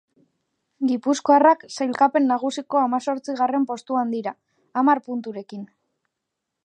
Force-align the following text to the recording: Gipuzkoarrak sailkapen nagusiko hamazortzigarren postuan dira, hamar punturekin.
Gipuzkoarrak 0.91 1.65
sailkapen 1.73 2.25
nagusiko 2.31 2.81
hamazortzigarren 2.85 3.67
postuan 3.73 4.17
dira, 4.17 4.35
hamar 4.83 5.03
punturekin. 5.11 5.69